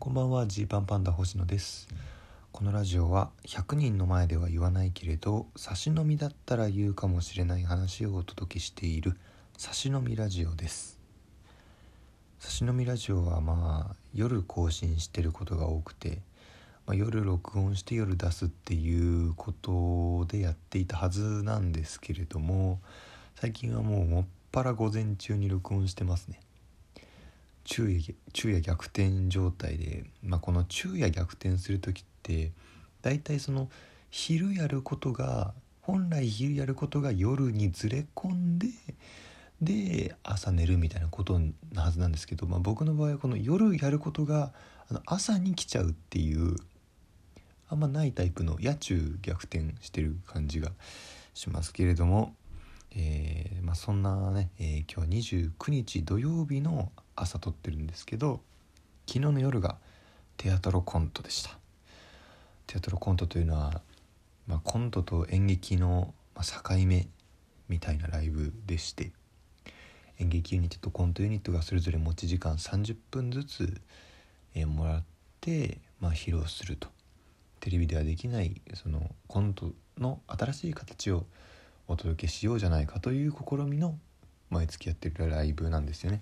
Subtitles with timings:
[0.00, 1.86] こんばんはジーパンパンダ星野です。
[2.52, 9.18] このラジオは100人の前では言わないけれど差し飲みだったら言うかもしれない話をお届けしている
[9.58, 10.98] 差し飲みラジオです。
[12.38, 16.22] 差し飲みラジオはまあ夜更新してることが多くて、
[16.86, 22.80] まあ、夜録音して夜出すっていうことでやっていたはずなんですけれども
[23.34, 26.40] 最近はもうもっぱら午前中に録音してますね。
[27.70, 32.50] 昼夜昼夜逆転状態で、まあ、この昼夜逆転する時って
[33.00, 33.68] 大体その
[34.10, 38.66] 昼やることが本来昼やることが夜にずれ込んで
[39.62, 41.38] で朝寝るみたいなこと
[41.72, 44.52] なはずなんですけど、まあ、僕の場合はこの夜やることが
[45.06, 46.56] 朝に来ちゃうっていう
[47.68, 50.72] あんまないタイプの夜中逆転してる感じが
[51.34, 52.34] しますけれども、
[52.96, 56.90] えーまあ、そんなね、えー、今日29日土曜日の
[57.20, 58.40] 朝撮ってるんですけど
[59.06, 59.76] 昨日の夜が
[60.36, 61.58] テアトロコントでした
[62.66, 63.82] テアトロコントというのは、
[64.46, 67.08] まあ、コントと演劇の境目
[67.68, 69.12] みたいなライブでして
[70.18, 73.80] 演劇ユニットとコントユニットがそれぞれ持ち時間30分ずつ、
[74.54, 75.02] え、もらっ
[75.40, 76.88] て、まあ、披露すると
[77.60, 81.24] テレビではできないそのコントの新しい形を
[81.88, 83.98] お届けしようじゃないかという試みの
[84.50, 86.20] 毎月やってるライブなんですよね。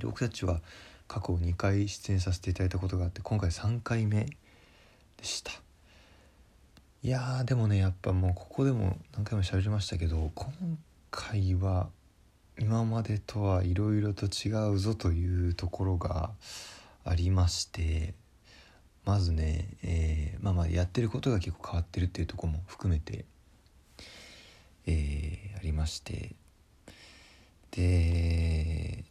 [0.00, 0.60] で僕たちは
[1.06, 4.34] 過去2回出演させていただいたことがあって今回3回目で
[5.22, 5.52] した。
[7.02, 10.52] いやーでもねやっぱもうここでも何回も喋りましたけど今
[11.10, 11.88] 回は
[12.58, 16.30] 今までとはいろいろと違うぞというところが
[17.04, 18.12] ありまして
[19.06, 23.24] まずね、えー、まあまあやってることが結構変わってるっていうとこも含めて、
[24.86, 26.34] えー、ありまして
[27.70, 29.04] で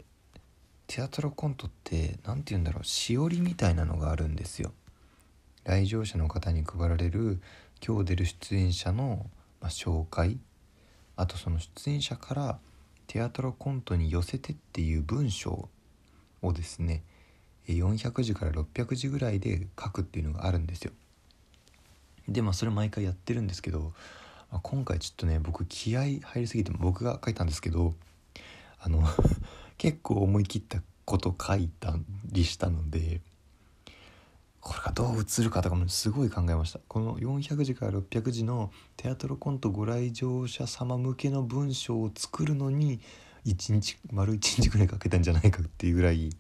[0.90, 4.72] テアトロコントって何て言うんだろうしおりみたいなのがあるんですよ。
[5.64, 7.40] 来場者の方に配られる
[7.86, 9.28] 今日出る出演者の、
[9.62, 10.40] まあ、紹介。
[11.16, 12.60] あとその出演者から
[13.06, 15.70] テアトロコントに寄せてっていう文章
[16.42, 17.04] をですね
[17.68, 20.92] 400字から600字ぐらいで書くっていうのがあるんですよ。
[22.28, 23.94] でまあそれ毎回やってるんですけど、
[24.52, 27.94] まあ、今回ちょっとね僕気合入りすぎて僕が書いたんですけど
[28.80, 29.04] あの
[29.80, 31.96] 結構思い切ったこと書いた
[32.26, 33.22] りしたので
[34.60, 36.80] これがどう映るかとかもすごい考えました。
[36.90, 43.00] この400字から600字のテアトロコントご来場者様向けの文章を作るのに
[43.46, 46.28] 1日丸1日ぐらいかけたんじゃないかっていうぐらい。
[46.28, 46.32] い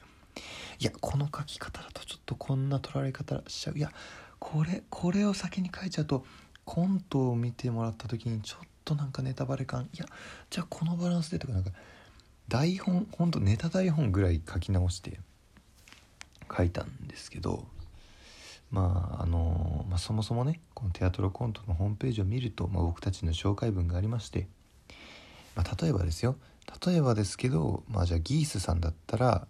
[0.81, 3.77] やこの書き方だとちょっとこんな取られ方しちゃう。
[3.77, 3.89] いや
[4.37, 6.25] これこれを先に書いちゃうと
[6.65, 9.87] コントを見てもらった時にちょっとなんかネタバレ感。
[9.93, 10.05] いや
[10.49, 11.71] じゃあこのバランスでとかなんか
[12.49, 15.19] 台本ほんとネタ台本ぐらい書き直して
[16.55, 17.63] 書いたんですけど
[18.71, 24.47] まああの、まあ、そもそもねこのテアトロコントのホームページを見ると、まあ、僕たちの紹介文がありまして、
[25.55, 26.35] まあ、例えばですよ。
[26.85, 29.47] 例えばですけど、まあ、じゃあギースさんだったら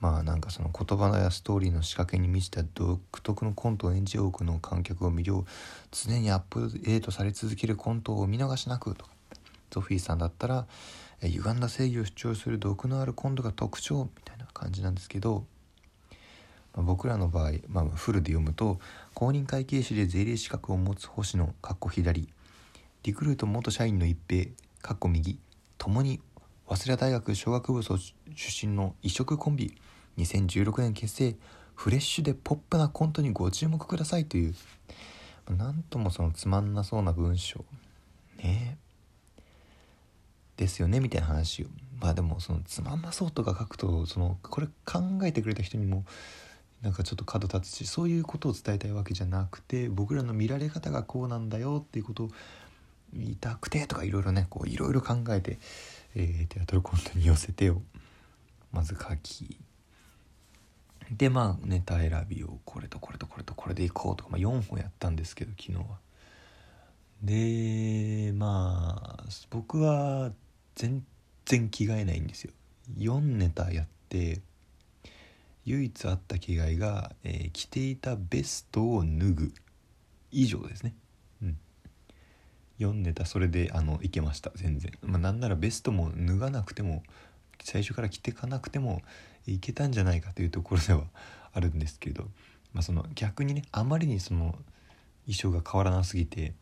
[0.00, 5.44] まあなんかその言葉やストーリーの仕掛けに満ちた独特のコントを演じ多くの観客を魅了
[5.92, 9.12] 常にアップデートされ続けるコントを見逃しなくとか
[9.72, 10.66] ゾフィーさんだったら
[11.22, 15.44] 歪んだ正義を主張する毒のあるコントが特徴みたいな感じなんですけど、
[16.74, 18.78] まあ、僕らの場合、まあ、フルで読むと
[19.14, 22.28] 公認会計士で税理士資格を持つ星野かっこ左
[23.02, 24.50] リクルート元社員の一平
[24.82, 25.38] かっこ右
[25.78, 26.20] ともに
[26.68, 27.96] 早稲田大学小学部出
[28.66, 29.74] 身の異色コンビ
[30.18, 31.36] 2016年結成
[31.74, 34.54] フレッシュでポップなコントにご注目くださいという
[35.50, 37.64] なんともそのつまんなそうな文章。
[38.38, 38.78] ね。
[38.78, 38.91] え
[40.62, 41.66] ですよねみたいな話
[42.00, 46.04] まあでもそのつまんなそうとか書くとそのこれ考えてくれた人にも
[46.82, 52.30] なんかちょっと角立つしそういうことを伝えたいわけじゃなくて僕らの見られ方がこうなんだよっていうことを
[53.12, 55.58] 言いたくてとかいろいろねこういろいろ考えて、
[56.14, 57.82] えー、テアトルコントに寄せてを
[58.72, 59.58] まず書き
[61.10, 65.98] でまあネタ選びをこれとこれとこれとこれでいこうとか、まあ、4本やったんですけど昨日は。
[67.22, 70.32] でまあ僕は
[70.74, 71.04] 全
[71.46, 72.52] 然着替えないんですよ。
[72.98, 74.40] 4ネタやって
[75.64, 79.52] 唯一あった着替えが、えー、着ていたベストを脱ぐ。
[80.30, 80.94] 以上ですね。
[81.42, 81.58] うん。
[82.78, 84.50] 4ネタそれであのいけました。
[84.54, 84.92] 全然。
[85.02, 87.02] まあなんならベストも脱がなくても
[87.62, 89.02] 最初から着てかなくても
[89.46, 91.04] いけたんじゃないかというところでは
[91.52, 92.24] あるんですけど、
[92.72, 94.58] まあ、その逆にねあまりにその
[95.26, 96.54] 衣装が変わらなすぎて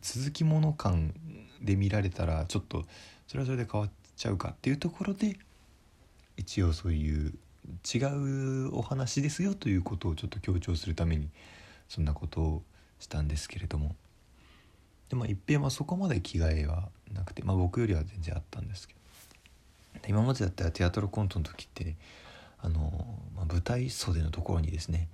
[0.00, 1.14] 続きもの感
[1.60, 2.84] で見られたらちょっと
[3.28, 5.38] それはそれで変わっちゃうかっていうところで
[6.36, 7.34] 一応そういう
[7.94, 11.28] 違うお話ですよということをちょっと強調するために
[11.88, 12.62] そんなことを
[12.98, 13.94] したんですけれども。
[15.10, 18.98] でまあ一平はそこまで着替えはなくて、まあ、僕よりは全然あったんですけど。
[20.06, 21.96] 今までだったらテアトルコントの時って
[22.60, 25.08] あの、まあ、舞台袖のところにですね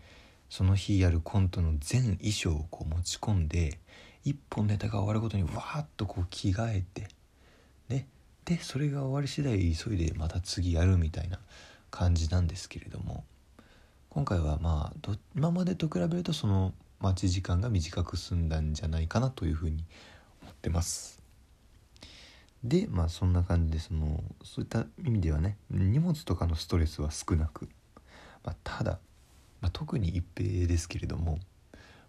[0.50, 3.78] その日やるコントの全衣装をこう持ち込んで
[4.24, 7.08] 一本ネタが終わるごとにわーっとこう着替えて
[7.88, 8.06] ね。
[8.44, 11.38] でそれが終わり次第急いでまた次やるみたいな
[11.90, 13.24] 感じなんですけれども。
[14.14, 19.84] 今回はまあ今までと比べるとその待ち時間が短く済んだんじゃないかなというふうに
[20.40, 21.20] 思ってます。
[22.62, 27.68] でまあそんな感じでそのそういった意味ではね荷物とかのストレスは少なく、
[28.44, 29.00] まあ、ただ、
[29.60, 31.40] まあ、特に一平ですけれども、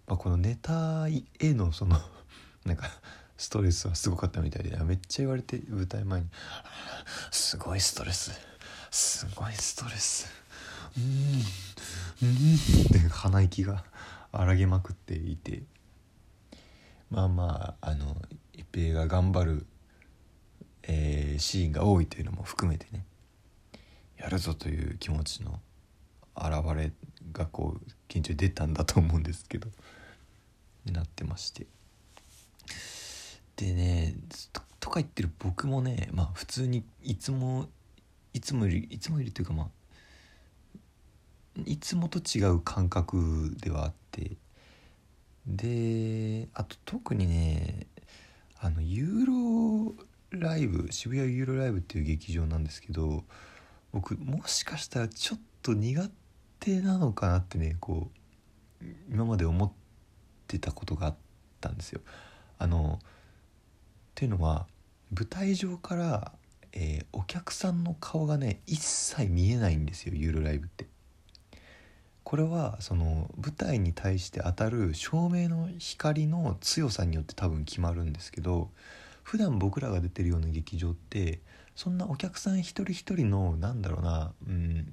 [0.06, 1.07] まあ、このネタ
[1.39, 1.98] へのその
[2.66, 2.88] なんか
[3.37, 6.27] ストレスはすごかったみたいでめっちゃ言われて舞台前に
[7.31, 8.31] 「すごいストレス
[8.91, 10.27] すごいストレス。
[10.97, 11.43] うん
[12.23, 12.55] うん」
[12.85, 13.83] って鼻息が
[14.31, 15.63] 荒げまくっていて。
[17.11, 18.19] まあまああの
[18.53, 19.67] 一平が頑張る
[20.87, 23.05] えー、シーンが多いというのも含めてね
[24.17, 25.59] やるぞという気持ちの
[26.35, 26.91] 表れ
[27.31, 29.67] がこう緊張出たんだと思うんですけど
[30.85, 31.65] になってまして。
[33.56, 34.16] でね
[34.80, 37.68] とか言ってる僕もねまあ普通にいつも
[38.34, 39.68] いつもよりいつもよりというかまあ
[41.66, 44.31] いつもと違う感覚ではあって
[45.48, 47.88] であと特にね
[48.60, 49.96] あのユーロ
[50.31, 53.24] ライブ渋谷ユーロライブっていう劇場なんですけど
[53.94, 56.10] 僕もしかしたらちょっと苦
[56.60, 58.10] 手なのかなってねこ
[58.81, 59.72] う今まで思っ
[60.48, 61.16] てたことがあっ
[61.62, 62.02] たんですよ。
[62.57, 63.00] あの
[64.15, 64.65] っていうのは
[65.13, 66.31] 舞台上から、
[66.71, 70.88] えー、お客さんの顔がね一切見えないんですよユーロライブって。
[72.23, 78.71] これはその舞台に対して当たる照明の光の強さによって多分決まるんですけど
[79.21, 81.39] 普段僕らが出てるような劇場って
[81.75, 84.88] そんなお客さん一人一人のなんだろうなうん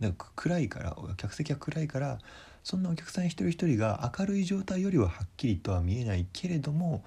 [0.00, 2.18] なんか暗いから客席が暗いから
[2.64, 7.04] そんなお客さん一人一人が明るい状態よりははっきりとは見えないけれども、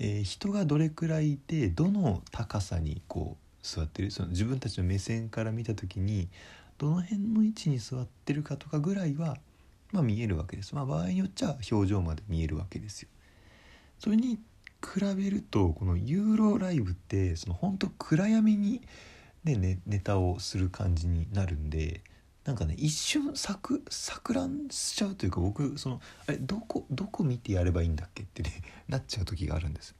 [0.00, 6.28] えー、人がどれくらいいてどの高さにこう座ってるその自分たちの目線から見た時に
[6.78, 9.36] どの辺の位置に座ってるかとかぐらいは、
[9.92, 10.74] まあ、見えるわけです。
[10.74, 13.08] まあ、場合によっちゃ表情まで見えるわけですよ。
[13.98, 14.38] それに
[14.82, 18.80] 比べるとこのユーロライブってその本当暗闇に、
[19.44, 22.00] ね、ねネタをする感じになるんで
[22.44, 28.50] なんかね一瞬錯錯乱しちゃうというか僕そのあれどこどこ見てやればいいんだっけってね
[28.88, 29.94] なっちゃう時があるんです。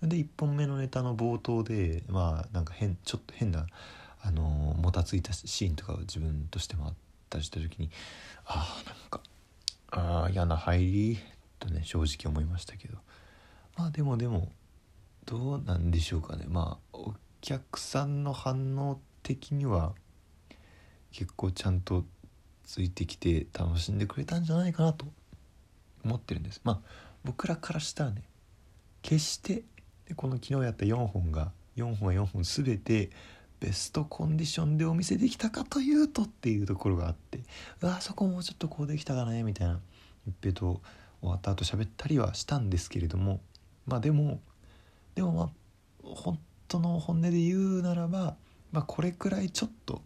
[0.00, 3.66] で1本目のネタの冒頭でまあなんか変ちょっと変な
[4.20, 6.94] あのもたついたシーンとかを自分としてもあっ
[7.28, 7.90] たりした時に
[8.44, 9.20] ああなんか
[9.90, 11.18] ああ嫌な入り
[11.58, 12.98] とね正直思いましたけど
[13.76, 14.52] まあでもでも
[15.24, 19.94] どうなんでしょうかねまあお客さんの反応的には
[21.18, 22.04] 結構ちゃんと
[22.62, 25.04] ついてきて楽しんでくれたんじゃないかなと
[26.04, 26.60] 思ってるんです。
[26.62, 26.80] まあ
[27.24, 28.22] 僕らからしたらね
[29.02, 29.64] 決して
[30.06, 33.10] でこの昨日やった4本が4本は4本全て
[33.58, 37.40] ベストコンディションでお見せできたかというとっていうところがあって
[37.82, 39.80] うわそこもうちょっとこうできたかねみたいな
[40.28, 40.80] 一平と
[41.20, 43.40] 終わった後喋ったりはしたんですけれども
[43.86, 44.38] まあでも
[45.16, 45.48] でもまあ
[46.00, 48.36] 本当の本音で言うならば、
[48.70, 50.00] まあ、これくらいちょっと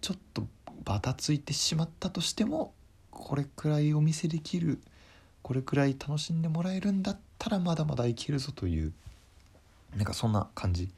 [0.00, 0.46] ちょっと
[0.84, 2.72] バタついてしまったとしても
[3.10, 4.80] これくらいお見せできる
[5.42, 8.92] これくらい楽しんでもらえるんだったらまだまだいけるぞという
[9.96, 10.90] なんかそんな感じ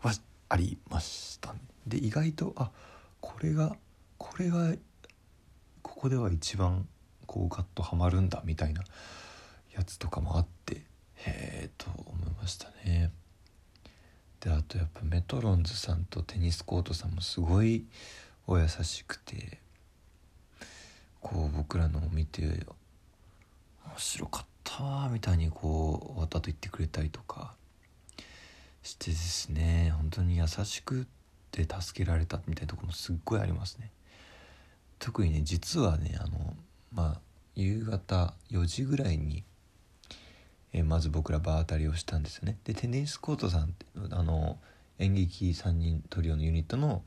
[0.00, 0.12] は
[0.48, 1.60] ありましたね。
[1.86, 2.70] で意外とあ
[3.20, 3.76] これが
[4.18, 4.74] これが
[5.82, 6.86] ここでは一番
[7.26, 8.82] こうガッとはまるんだみたいな
[9.76, 10.76] やつとかもあって
[11.16, 13.10] へえと思いましたね。
[14.44, 17.86] であとやっぱメトロンズさんとテニスコートさんもすごい
[18.46, 19.58] お優しくて
[21.22, 22.60] こう僕らのを見て面
[23.96, 27.54] 白かったわみたいにこう終わったと言ってくれたりとか
[28.82, 31.06] してですね本当に優しく
[31.50, 33.90] て助けられたみたいなところもすっごいありますね。
[34.98, 36.54] 特にね実はねあの
[36.92, 37.20] まあ
[37.54, 39.42] 夕方4時ぐらいに
[40.74, 42.58] えー、まず僕ら場当たりをしたんですよね。
[42.64, 43.74] でテニスコートさん
[44.10, 44.58] あの
[44.98, 47.02] 演劇3人トリオのユニットの、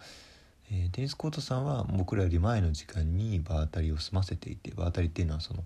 [0.72, 5.64] えー、テニスコートさんは僕らより前の時間に場当たりを済ませていて場当たりっていうのはその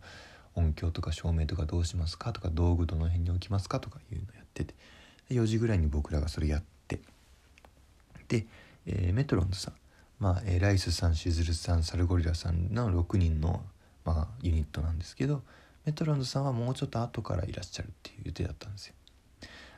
[0.56, 4.74] 音響とか照明とかどうしますかとか道具どの辺に置きますかとかいうのをやってて
[5.30, 7.00] 4時ぐらいに僕らがそれやって
[8.28, 8.46] で、
[8.88, 9.74] えー、メトロンズさん。
[10.20, 13.64] まあ、えーライスさんしずるさんサルゴリラさんの6人の、
[14.06, 15.42] まあ、ユニットなんですけど
[15.86, 18.94] メトロノさんはもうちょっと後からいらっしゃるっていう予定だったんですよ。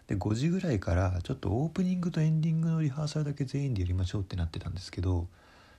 [0.08, 5.28] で5時ぐらいからちょっとオープニングとエンディングのリハーサルだけ全員でやりましょうってなってたんですけど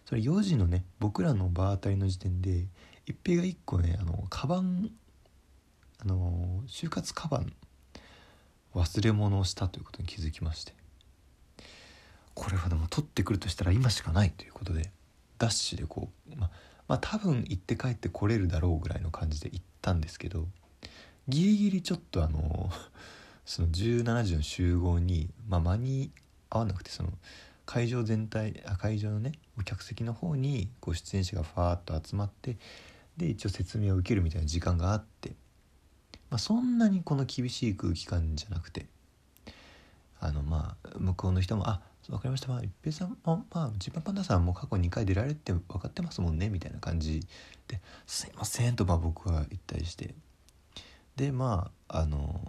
[0.06, 2.66] それ4時のね僕らの場当たりの時点で
[3.06, 4.90] 一平が1個ねあのカバン
[6.00, 7.52] あの就活カバン
[8.74, 10.72] 忘れ物をしたということに気づきまして
[12.34, 14.90] これはでも取ってくるとしたら今しかないということで
[15.38, 16.50] ダッシュでこうまあ
[16.94, 20.46] まあ多分行って帰ってこれるだろうぐらいの感じで行ったんですけど
[21.26, 22.70] ギリギリちょっとあの
[23.44, 26.12] その17時の集合に、まあ、間に
[26.50, 27.12] 合わなくてその
[27.66, 29.32] 会場全体あ会場のね
[29.64, 32.58] 客席の方にこう出演者がファーッと集まって
[33.16, 35.30] で一応説明を受けるみたいな時間があって、
[36.30, 38.86] まあ、そんなにこの厳しい空気感じゃなくて
[40.20, 42.48] あのまあ向こうの人も「あ分かりました。
[42.48, 47.26] まあ一平さんもまあジッパーパンダさんも過去2回出られて分かってますもんね」みたいな感じ
[47.68, 50.14] で「すいません」とまあ僕は言ったりして。
[51.16, 52.40] でまああの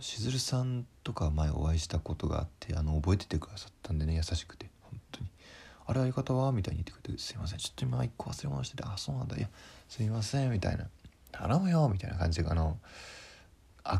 [0.00, 5.30] しずるさんとか前お会いしたことがあってあの覚えててくださったんでね優しくて本当に
[5.86, 7.58] 「あれ相方は?」みたいに言ってくれて「すいません。
[7.58, 9.36] ちょっと今一個忘れ物しててあそうなんだ。
[9.36, 9.48] いや
[9.88, 10.88] すいません」みたいな
[11.32, 12.78] 「頼むよ」みたいな感じであの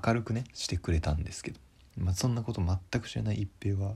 [0.05, 1.61] 明るくねしてくれたんですけど、
[1.97, 3.95] まあ、そんなこと全く知らない一平は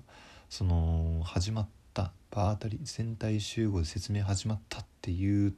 [0.50, 5.54] その始まった場当たり全体集合で説明始まったっていう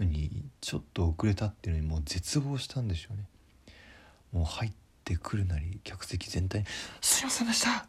[0.00, 3.24] のにちょっと遅れたっていうのにもう絶望したんでしょうね。
[4.32, 4.72] もう入っ
[5.04, 6.66] てくるなり客席全体に
[7.02, 7.86] 「すいませんでした。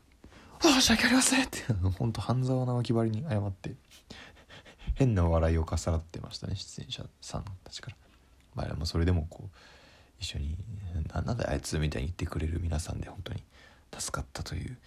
[0.61, 3.75] 申し訳ありません」ってほんと半沢直樹ばりに謝って
[4.95, 7.97] 変な笑いをかさらってましたね出演者さんたちから。
[8.55, 9.57] まあもそれでもこう
[10.19, 10.57] 一緒に
[11.15, 13.41] 「なんだあいつ」みたいに言ってくれる皆さんで本当に
[13.97, 14.77] 助かったという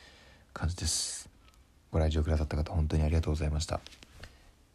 [0.52, 1.28] 感じです。
[1.90, 3.80] ご来場くださった方本当にありがとうございました。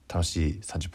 [0.08, 0.92] 楽しい30分